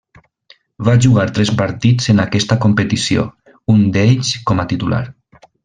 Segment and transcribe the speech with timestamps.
[0.87, 3.29] Va jugar tres partits en aquesta competició,
[3.77, 5.05] un d'ells com a titular.